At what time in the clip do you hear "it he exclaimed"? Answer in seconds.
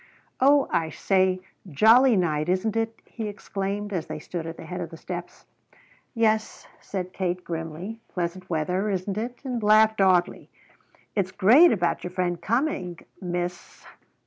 2.75-3.93